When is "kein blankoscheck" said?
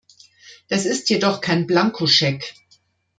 1.41-2.55